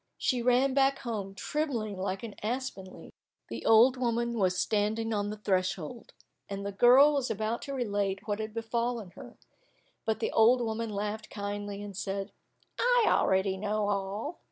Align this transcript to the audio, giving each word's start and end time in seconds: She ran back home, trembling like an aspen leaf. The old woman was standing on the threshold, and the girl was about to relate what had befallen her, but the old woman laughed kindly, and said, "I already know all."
She 0.17 0.41
ran 0.41 0.73
back 0.73 0.97
home, 0.97 1.35
trembling 1.35 1.95
like 1.95 2.23
an 2.23 2.33
aspen 2.41 2.85
leaf. 2.85 3.13
The 3.49 3.63
old 3.67 3.97
woman 3.97 4.33
was 4.39 4.57
standing 4.57 5.13
on 5.13 5.29
the 5.29 5.37
threshold, 5.37 6.13
and 6.49 6.65
the 6.65 6.71
girl 6.71 7.13
was 7.13 7.29
about 7.29 7.61
to 7.61 7.73
relate 7.75 8.27
what 8.27 8.39
had 8.39 8.51
befallen 8.51 9.11
her, 9.11 9.37
but 10.03 10.19
the 10.19 10.31
old 10.31 10.59
woman 10.59 10.89
laughed 10.89 11.29
kindly, 11.29 11.83
and 11.83 11.95
said, 11.95 12.31
"I 12.79 13.05
already 13.09 13.57
know 13.57 13.89
all." 13.89 14.39